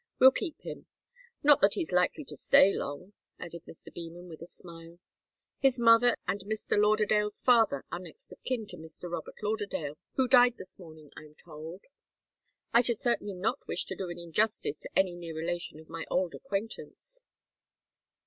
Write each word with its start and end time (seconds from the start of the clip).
We'll 0.17 0.31
keep 0.31 0.59
him. 0.61 0.87
Not 1.43 1.61
that 1.61 1.75
he's 1.75 1.91
likely 1.91 2.25
to 2.25 2.35
stay 2.35 2.73
long," 2.73 3.13
added 3.37 3.65
Mr. 3.67 3.93
Beman, 3.93 4.27
with 4.29 4.41
a 4.41 4.47
smile. 4.47 4.97
"His 5.59 5.77
mother 5.77 6.17
and 6.27 6.39
Mr. 6.39 6.75
Lauderdale's 6.75 7.39
father 7.41 7.85
are 7.91 7.99
next 7.99 8.31
of 8.31 8.41
kin 8.43 8.65
to 8.69 8.77
Mr. 8.77 9.11
Robert 9.11 9.35
Lauderdale, 9.43 9.99
who 10.15 10.27
died 10.27 10.57
this 10.57 10.79
morning, 10.79 11.11
I'm 11.15 11.35
told. 11.35 11.83
I 12.73 12.81
should 12.81 12.97
certainly 12.97 13.35
not 13.35 13.67
wish 13.67 13.85
to 13.85 13.95
do 13.95 14.09
an 14.09 14.17
injustice 14.17 14.79
to 14.79 14.89
any 14.95 15.15
near 15.15 15.35
relation 15.35 15.79
of 15.79 15.87
my 15.87 16.07
old 16.09 16.33
acquaintance." 16.33 17.25